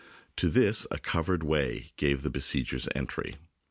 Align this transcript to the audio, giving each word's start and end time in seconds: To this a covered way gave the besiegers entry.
To 0.37 0.49
this 0.49 0.87
a 0.89 0.97
covered 0.97 1.43
way 1.43 1.91
gave 1.95 2.23
the 2.23 2.31
besiegers 2.31 2.89
entry. 2.95 3.35